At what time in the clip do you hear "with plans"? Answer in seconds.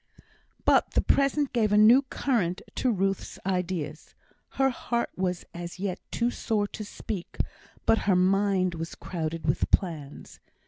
9.45-10.39